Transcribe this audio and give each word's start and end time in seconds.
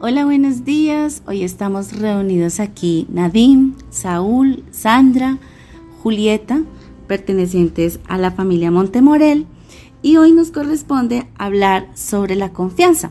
Hola, 0.00 0.24
buenos 0.24 0.64
días. 0.64 1.24
Hoy 1.26 1.42
estamos 1.42 1.98
reunidos 1.98 2.60
aquí 2.60 3.08
Nadim, 3.10 3.74
Saúl, 3.90 4.62
Sandra, 4.70 5.38
Julieta, 6.04 6.62
pertenecientes 7.08 7.98
a 8.06 8.16
la 8.16 8.30
familia 8.30 8.70
Montemorel, 8.70 9.46
y 10.00 10.16
hoy 10.16 10.30
nos 10.30 10.52
corresponde 10.52 11.26
hablar 11.36 11.88
sobre 11.94 12.36
la 12.36 12.52
confianza. 12.52 13.10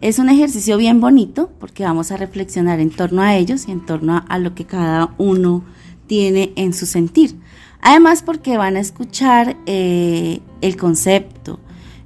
Es 0.00 0.20
un 0.20 0.28
ejercicio 0.28 0.76
bien 0.76 1.00
bonito 1.00 1.50
porque 1.58 1.82
vamos 1.82 2.12
a 2.12 2.16
reflexionar 2.16 2.78
en 2.78 2.90
torno 2.90 3.20
a 3.20 3.34
ellos 3.34 3.66
y 3.66 3.72
en 3.72 3.84
torno 3.84 4.24
a, 4.28 4.38
lo 4.38 4.54
que 4.54 4.64
cada 4.64 5.16
uno 5.18 5.64
tiene 6.06 6.52
en 6.54 6.72
su 6.72 6.86
sentir. 6.86 7.34
Además 7.80 8.22
porque 8.22 8.56
van 8.56 8.76
a 8.76 8.80
escuchar 8.80 9.56
eh, 9.66 10.38
el 10.60 10.76
concepto 10.76 11.58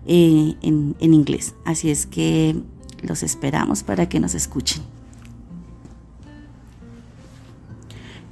eh, 0.07 0.55
en, 0.63 0.97
en 1.01 1.13
inglés. 1.13 1.55
Así 1.67 1.91
es 1.91 2.07
que 2.07 2.57
los 3.03 3.23
esperamos 3.23 3.83
para 3.83 4.09
que 4.09 4.21
nos 4.21 4.35
escuchen. 4.35 4.83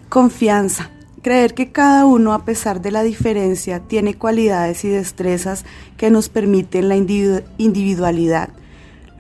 Confianza. 0.09 0.91
Creer 1.23 1.55
que 1.55 1.73
cada 1.73 2.05
uno, 2.05 2.35
a 2.35 2.45
pesar 2.45 2.83
de 2.83 2.91
la 2.91 3.03
diferencia, 3.03 3.81
tiene 3.81 4.15
cualidades 4.15 4.85
y 4.85 4.89
destrezas 4.89 5.65
que 5.97 6.11
nos 6.11 6.29
permiten 6.29 6.89
la 6.89 6.97
individualidad 6.97 8.51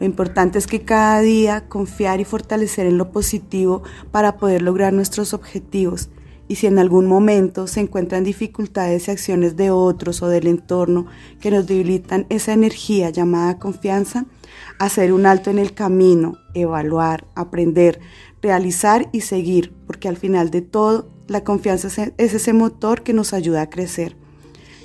lo 0.00 0.06
importante 0.06 0.58
es 0.58 0.66
que 0.66 0.82
cada 0.82 1.20
día 1.20 1.68
confiar 1.68 2.20
y 2.20 2.24
fortalecer 2.24 2.86
en 2.86 2.98
lo 2.98 3.12
positivo 3.12 3.82
para 4.10 4.36
poder 4.36 4.62
lograr 4.62 4.92
nuestros 4.92 5.32
objetivos. 5.34 6.08
Y 6.48 6.56
si 6.56 6.66
en 6.66 6.78
algún 6.78 7.06
momento 7.06 7.66
se 7.66 7.80
encuentran 7.80 8.24
dificultades 8.24 9.08
y 9.08 9.10
acciones 9.10 9.56
de 9.56 9.70
otros 9.70 10.22
o 10.22 10.28
del 10.28 10.46
entorno 10.46 11.06
que 11.40 11.50
nos 11.50 11.66
debilitan 11.66 12.26
esa 12.28 12.52
energía 12.52 13.10
llamada 13.10 13.58
confianza, 13.58 14.26
hacer 14.78 15.12
un 15.12 15.26
alto 15.26 15.50
en 15.50 15.58
el 15.58 15.72
camino, 15.72 16.36
evaluar, 16.52 17.26
aprender, 17.34 18.00
realizar 18.42 19.08
y 19.12 19.22
seguir, 19.22 19.72
porque 19.86 20.08
al 20.08 20.16
final 20.16 20.50
de 20.50 20.60
todo, 20.60 21.08
la 21.26 21.42
confianza 21.44 21.88
es 22.18 22.34
ese 22.34 22.52
motor 22.52 23.02
que 23.02 23.14
nos 23.14 23.32
ayuda 23.32 23.62
a 23.62 23.70
crecer. 23.70 24.16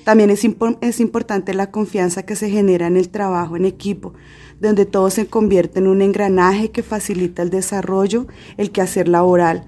También 0.06 0.30
es, 0.30 0.48
es 0.82 1.00
importante 1.00 1.54
la 1.54 1.70
confianza 1.70 2.24
que 2.24 2.36
se 2.36 2.50
genera 2.50 2.88
en 2.88 2.98
el 2.98 3.10
trabajo 3.10 3.58
en 3.58 3.66
equipo, 3.66 4.14
donde 4.60 4.86
todo 4.86 5.10
se 5.10 5.28
convierte 5.28 5.80
en 5.80 5.88
un 5.88 6.02
engranaje 6.02 6.72
que 6.72 6.84
facilita 6.84 7.42
el 7.42 7.50
desarrollo, 7.50 8.28
el 8.58 8.72
quehacer 8.72 9.08
laboral. 9.08 9.66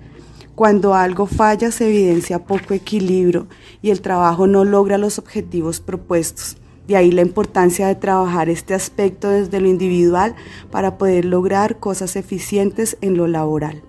Cuando 0.56 0.94
algo 0.94 1.26
falla 1.26 1.72
se 1.72 1.88
evidencia 1.88 2.46
poco 2.46 2.74
equilibrio 2.74 3.48
y 3.82 3.90
el 3.90 4.02
trabajo 4.02 4.48
no 4.48 4.66
logra 4.66 4.98
los 4.98 5.18
objetivos 5.18 5.80
propuestos. 5.80 6.58
De 6.88 6.98
ahí 6.98 7.12
la 7.12 7.22
importancia 7.22 7.88
de 7.88 7.96
trabajar 7.96 8.50
este 8.50 8.74
aspecto 8.74 9.30
desde 9.30 9.62
lo 9.62 9.68
individual 9.68 10.36
para 10.72 10.98
poder 10.98 11.26
lograr 11.26 11.80
cosas 11.80 12.16
eficientes 12.16 12.98
en 13.02 13.18
lo 13.18 13.28
laboral. 13.28 13.82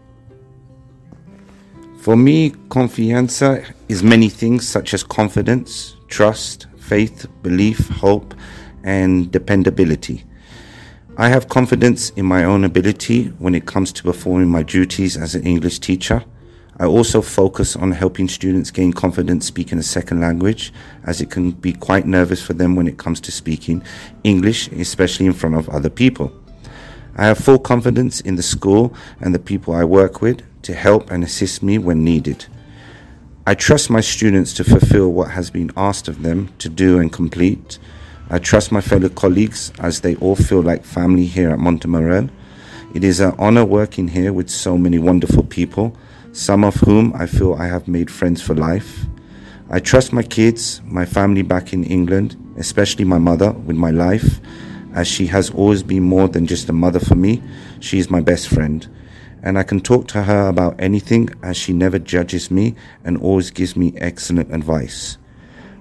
For 2.03 2.17
me, 2.17 2.53
confianza 2.69 3.63
is 3.89 4.03
many 4.03 4.29
things 4.29 4.65
such 4.65 4.93
as 4.93 5.05
confidence, 5.05 5.97
trust, 6.09 6.67
faith, 6.77 7.27
belief, 7.43 7.89
hope, 8.01 8.35
and 8.85 9.31
dependability. 9.31 10.25
I 11.17 11.29
have 11.29 11.47
confidence 11.47 12.13
in 12.17 12.27
my 12.27 12.45
own 12.45 12.65
ability 12.65 13.33
when 13.39 13.55
it 13.55 13.67
comes 13.67 13.93
to 13.93 14.03
performing 14.03 14.49
my 14.49 14.65
duties 14.65 15.17
as 15.17 15.35
an 15.35 15.45
English 15.45 15.79
teacher. 15.79 16.25
I 16.79 16.87
also 16.87 17.21
focus 17.21 17.77
on 17.77 17.93
helping 17.93 18.29
students 18.29 18.71
gain 18.71 18.93
confidence 18.93 19.47
speaking 19.47 19.79
a 19.79 19.83
second 19.83 20.21
language, 20.21 20.73
as 21.05 21.21
it 21.21 21.31
can 21.31 21.51
be 21.51 21.73
quite 21.73 22.07
nervous 22.07 22.43
for 22.43 22.55
them 22.55 22.77
when 22.77 22.89
it 22.89 22.99
comes 22.99 23.21
to 23.23 23.33
speaking 23.33 23.83
English, 24.25 24.69
especially 24.69 25.27
in 25.27 25.33
front 25.35 25.55
of 25.55 25.69
other 25.69 25.91
people. 25.91 26.33
I 27.15 27.27
have 27.27 27.39
full 27.39 27.59
confidence 27.59 28.21
in 28.21 28.37
the 28.37 28.43
school 28.43 28.95
and 29.21 29.35
the 29.35 29.39
people 29.39 29.75
I 29.75 29.85
work 29.85 30.23
with 30.23 30.41
to 30.63 30.75
help 30.75 31.11
and 31.11 31.23
assist 31.23 31.63
me 31.63 31.77
when 31.77 32.05
needed. 32.05 32.47
I 33.47 33.55
trust 33.55 33.91
my 33.91 34.01
students 34.01 34.55
to 34.55 34.65
fulfill 34.65 35.13
what 35.13 35.33
has 35.33 35.51
been 35.51 35.73
asked 35.77 36.09
of 36.09 36.23
them 36.23 36.55
to 36.59 36.69
do 36.69 36.99
and 37.01 37.13
complete. 37.13 37.79
I 38.31 38.39
trust 38.39 38.73
my 38.73 38.81
fellow 38.81 39.11
colleagues 39.11 39.73
as 39.79 40.01
they 40.01 40.15
all 40.17 40.37
feel 40.37 40.63
like 40.63 40.85
family 40.85 41.27
here 41.27 41.51
at 41.51 41.59
Montemorel. 41.59 42.31
It 42.95 43.05
is 43.05 43.21
an 43.21 43.35
honor 43.39 43.65
working 43.65 44.09
here 44.09 44.33
with 44.33 44.49
so 44.49 44.79
many 44.79 44.99
wonderful 44.99 45.43
people, 45.43 45.97
some 46.33 46.65
of 46.65 46.75
whom 46.77 47.13
I 47.15 47.27
feel 47.27 47.55
I 47.55 47.67
have 47.67 47.87
made 47.87 48.11
friends 48.11 48.41
for 48.41 48.55
life. 48.55 49.07
I 49.71 49.81
trust 49.81 50.13
my 50.13 50.23
kids, 50.23 50.81
my 50.85 51.05
family 51.05 51.43
back 51.43 51.73
in 51.73 51.85
England, 51.85 52.37
especially 52.57 53.05
my 53.05 53.19
mother, 53.19 53.53
with 53.53 53.77
my 53.77 53.91
life, 53.91 54.41
as 54.95 55.07
she 55.07 55.27
has 55.27 55.51
always 55.51 55.83
been 55.83 56.03
more 56.03 56.29
than 56.29 56.47
just 56.47 56.69
a 56.69 56.73
mother 56.73 57.01
for 57.01 57.15
me. 57.15 57.43
She 57.81 57.99
is 57.99 58.11
my 58.11 58.21
best 58.21 58.49
friend. 58.49 58.87
And 59.43 59.59
I 59.59 59.63
can 59.63 59.81
talk 59.81 60.09
to 60.09 60.23
her 60.23 60.49
about 60.49 60.77
anything 60.79 61.29
as 61.43 61.57
she 61.57 61.73
never 61.73 61.99
judges 61.99 62.51
me 62.51 62.77
and 63.05 63.19
always 63.19 63.51
gives 63.51 63.77
me 63.77 63.93
excellent 63.97 64.55
advice. 64.55 65.19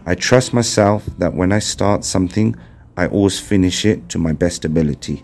I 0.06 0.16
trust 0.16 0.54
myself 0.54 1.06
that 1.18 1.34
when 1.34 1.52
I 1.52 1.60
start 1.60 2.04
something, 2.04 2.56
I 2.98 3.08
always 3.08 3.40
finish 3.40 3.86
it 3.86 4.10
to 4.10 4.18
my 4.18 4.34
best 4.34 4.66
ability. 4.66 5.22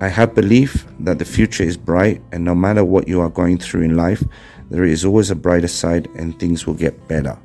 I 0.00 0.08
have 0.08 0.34
belief 0.34 0.86
that 1.04 1.18
the 1.18 1.26
future 1.26 1.62
is 1.62 1.76
bright, 1.76 2.22
and 2.32 2.42
no 2.42 2.54
matter 2.54 2.82
what 2.82 3.06
you 3.06 3.20
are 3.20 3.30
going 3.30 3.58
through 3.58 3.84
in 3.84 3.96
life, 3.96 4.24
there 4.70 4.84
is 4.84 5.04
always 5.04 5.30
a 5.30 5.34
brighter 5.34 5.68
side 5.68 6.08
and 6.16 6.38
things 6.38 6.66
will 6.66 6.76
get 6.76 7.06
better. 7.06 7.36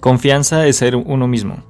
Confianza 0.00 0.66
es 0.66 0.76
ser 0.76 0.96
uno 0.96 1.26
mismo. 1.26 1.62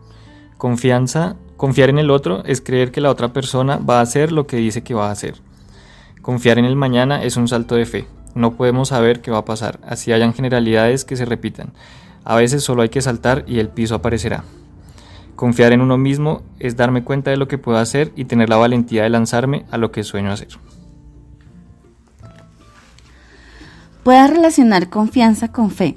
Confianza, 0.56 1.34
confiar 1.56 1.88
en 1.88 1.98
el 1.98 2.10
otro 2.10 2.44
es 2.44 2.60
creer 2.60 2.92
que 2.92 3.00
la 3.00 3.10
otra 3.10 3.32
persona 3.32 3.78
va 3.78 3.98
a 3.98 4.02
hacer 4.02 4.30
lo 4.30 4.46
que 4.46 4.58
dice 4.58 4.82
que 4.82 4.94
va 4.94 5.08
a 5.08 5.12
hacer. 5.12 5.34
Confiar 6.22 6.58
en 6.58 6.64
el 6.64 6.76
mañana 6.76 7.24
es 7.24 7.36
un 7.36 7.48
salto 7.48 7.74
de 7.74 7.86
fe. 7.86 8.06
No 8.34 8.54
podemos 8.54 8.90
saber 8.90 9.20
qué 9.20 9.32
va 9.32 9.38
a 9.38 9.44
pasar, 9.44 9.80
así 9.82 10.12
hayan 10.12 10.34
generalidades 10.34 11.04
que 11.04 11.16
se 11.16 11.24
repitan. 11.24 11.72
A 12.22 12.36
veces 12.36 12.62
solo 12.62 12.82
hay 12.82 12.90
que 12.90 13.00
saltar 13.00 13.44
y 13.48 13.58
el 13.58 13.70
piso 13.70 13.96
aparecerá. 13.96 14.44
Confiar 15.38 15.72
en 15.72 15.82
uno 15.82 15.98
mismo 15.98 16.42
es 16.58 16.74
darme 16.74 17.04
cuenta 17.04 17.30
de 17.30 17.36
lo 17.36 17.46
que 17.46 17.58
puedo 17.58 17.78
hacer 17.78 18.12
y 18.16 18.24
tener 18.24 18.48
la 18.48 18.56
valentía 18.56 19.04
de 19.04 19.10
lanzarme 19.10 19.66
a 19.70 19.78
lo 19.78 19.92
que 19.92 20.02
sueño 20.02 20.32
hacer. 20.32 20.48
Pueda 24.02 24.26
relacionar 24.26 24.90
confianza 24.90 25.52
con 25.52 25.70
fe, 25.70 25.96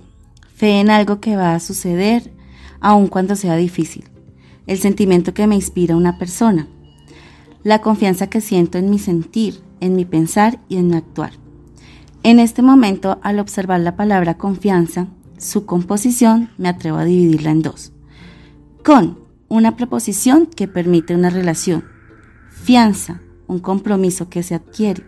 fe 0.53 0.79
en 0.79 0.91
algo 0.91 1.19
que 1.19 1.37
va 1.37 1.55
a 1.55 1.59
suceder, 1.59 2.31
aun 2.81 3.07
cuando 3.07 3.35
sea 3.35 3.55
difícil, 3.55 4.03
el 4.67 4.77
sentimiento 4.77 5.33
que 5.33 5.47
me 5.47 5.55
inspira 5.55 5.95
una 5.95 6.19
persona, 6.19 6.67
la 7.63 7.81
confianza 7.81 8.27
que 8.27 8.41
siento 8.41 8.77
en 8.77 8.91
mi 8.91 8.99
sentir, 8.99 9.63
en 9.79 9.95
mi 9.95 10.05
pensar 10.05 10.59
y 10.69 10.77
en 10.77 10.89
mi 10.89 10.97
actuar. 10.97 11.31
En 12.21 12.39
este 12.39 12.61
momento, 12.61 13.17
al 13.23 13.39
observar 13.39 13.79
la 13.79 13.95
palabra 13.95 14.37
confianza, 14.37 15.07
su 15.39 15.65
composición 15.65 16.51
me 16.59 16.69
atrevo 16.69 16.99
a 16.99 17.05
dividirla 17.05 17.49
en 17.49 17.63
dos. 17.63 17.91
Con 18.83 19.30
una 19.57 19.75
preposición 19.75 20.45
que 20.45 20.67
permite 20.67 21.13
una 21.13 21.29
relación. 21.29 21.83
Fianza, 22.49 23.21
un 23.47 23.59
compromiso 23.59 24.29
que 24.29 24.43
se 24.43 24.55
adquiere. 24.55 25.03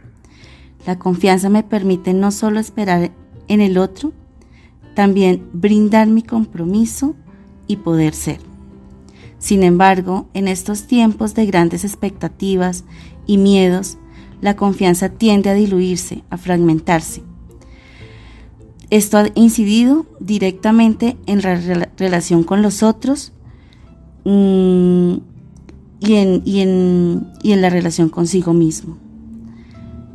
La 0.85 0.99
confianza 0.99 1.49
me 1.49 1.63
permite 1.63 2.13
no 2.13 2.29
solo 2.29 2.59
esperar 2.59 3.11
en 3.47 3.61
el 3.61 3.77
otro, 3.77 4.11
también 4.95 5.47
brindar 5.53 6.07
mi 6.07 6.23
compromiso 6.23 7.15
y 7.67 7.77
poder 7.77 8.13
ser. 8.13 8.39
Sin 9.39 9.63
embargo, 9.63 10.27
en 10.33 10.49
estos 10.49 10.87
tiempos 10.87 11.35
de 11.35 11.45
grandes 11.45 11.85
expectativas 11.85 12.83
y 13.25 13.37
miedos, 13.37 13.97
la 14.41 14.57
confianza 14.57 15.07
tiende 15.07 15.49
a 15.51 15.53
diluirse, 15.53 16.23
a 16.29 16.37
fragmentarse 16.37 17.23
esto 18.93 19.17
ha 19.17 19.25
incidido 19.33 20.05
directamente 20.19 21.17
en 21.25 21.41
la 21.41 21.55
relación 21.97 22.43
con 22.43 22.61
los 22.61 22.83
otros 22.83 23.32
y, 24.25 26.15
en, 26.15 26.41
y, 26.45 26.59
en, 26.61 27.27
y 27.41 27.51
en 27.51 27.61
la 27.61 27.69
relación 27.69 28.09
consigo 28.09 28.53
mismo. 28.53 28.97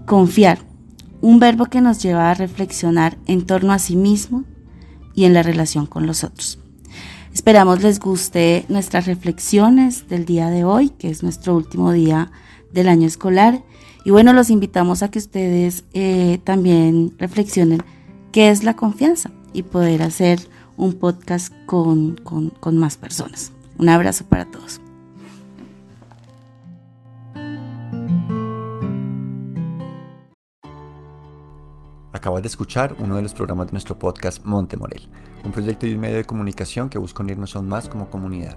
Confiar, 0.06 0.60
un 1.20 1.38
verbo 1.38 1.66
que 1.66 1.80
nos 1.80 2.02
lleva 2.02 2.30
a 2.30 2.34
reflexionar 2.34 3.18
en 3.26 3.44
torno 3.46 3.72
a 3.72 3.78
sí 3.78 3.96
mismo 3.96 4.44
y 5.14 5.24
en 5.24 5.34
la 5.34 5.42
relación 5.42 5.86
con 5.86 6.06
los 6.06 6.24
otros. 6.24 6.58
Esperamos 7.32 7.82
les 7.82 8.00
guste 8.00 8.64
nuestras 8.68 9.06
reflexiones 9.06 10.08
del 10.08 10.24
día 10.24 10.50
de 10.50 10.64
hoy, 10.64 10.90
que 10.90 11.10
es 11.10 11.22
nuestro 11.22 11.54
último 11.54 11.92
día 11.92 12.30
del 12.72 12.88
año 12.88 13.06
escolar. 13.06 13.62
Y 14.04 14.10
bueno, 14.10 14.32
los 14.32 14.50
invitamos 14.50 15.02
a 15.02 15.10
que 15.10 15.18
ustedes 15.18 15.84
eh, 15.92 16.40
también 16.44 17.14
reflexionen 17.18 17.82
qué 18.32 18.50
es 18.50 18.64
la 18.64 18.74
confianza 18.74 19.30
y 19.52 19.62
poder 19.62 20.02
hacer 20.02 20.40
un 20.76 20.94
podcast 20.94 21.52
con, 21.66 22.16
con 22.16 22.76
más 22.76 22.96
personas. 22.96 23.52
Un 23.78 23.88
abrazo 23.88 24.24
para 24.26 24.44
todos. 24.44 24.80
Acabas 32.12 32.42
de 32.42 32.48
escuchar 32.48 32.96
uno 32.98 33.14
de 33.14 33.22
los 33.22 33.32
programas 33.32 33.68
de 33.68 33.72
nuestro 33.72 33.96
podcast 33.96 34.44
Monte 34.44 34.76
Morel, 34.76 35.08
un 35.44 35.52
proyecto 35.52 35.86
y 35.86 35.94
un 35.94 36.00
medio 36.00 36.16
de 36.16 36.24
comunicación 36.24 36.88
que 36.88 36.98
busca 36.98 37.22
unirnos 37.22 37.54
aún 37.54 37.68
más 37.68 37.88
como 37.88 38.10
comunidad. 38.10 38.56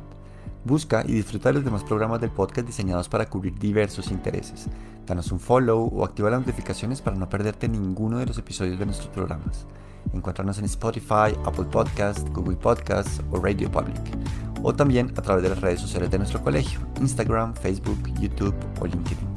Busca 0.66 1.04
y 1.08 1.14
disfruta 1.14 1.52
los 1.52 1.64
demás 1.64 1.84
programas 1.84 2.20
del 2.20 2.32
podcast 2.32 2.66
diseñados 2.66 3.08
para 3.08 3.30
cubrir 3.30 3.58
diversos 3.60 4.10
intereses. 4.10 4.68
Danos 5.06 5.32
un 5.32 5.40
follow 5.40 5.92
o 5.94 6.04
activa 6.04 6.32
las 6.32 6.40
notificaciones 6.40 7.02
para 7.02 7.18
no 7.18 7.30
perderte 7.30 7.68
ninguno 7.68 8.18
de 8.18 8.26
los 8.26 8.40
episodios 8.40 8.80
de 8.80 8.86
nuestros 8.88 9.10
programas. 9.10 9.68
Encuéntranos 10.14 10.58
en 10.58 10.66
Spotify, 10.66 11.36
Apple 11.46 11.66
Podcast, 11.66 12.28
Google 12.30 12.58
Podcast 12.58 13.22
o 13.32 13.40
Radio 13.40 13.72
Public. 13.72 14.51
O 14.64 14.74
también 14.74 15.12
a 15.18 15.22
través 15.22 15.44
de 15.44 15.50
las 15.50 15.62
redes 15.62 15.80
sociales 15.80 16.12
de 16.12 16.18
nuestro 16.18 16.42
colegio, 16.42 16.80
Instagram, 17.00 17.54
Facebook, 17.56 18.00
YouTube 18.20 18.56
o 18.80 18.86
LinkedIn. 18.86 19.28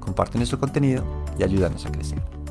Comparte 0.00 0.38
nuestro 0.38 0.58
contenido 0.58 1.04
y 1.38 1.42
ayúdanos 1.42 1.84
a 1.86 1.92
crecer. 1.92 2.41